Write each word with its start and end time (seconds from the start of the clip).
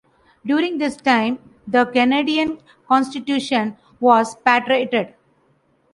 During 0.43 0.79
this 0.79 0.95
time, 0.97 1.37
the 1.67 1.85
Canadian 1.85 2.57
Constitution 2.87 3.77
was 3.99 4.35
patriated. 4.37 5.13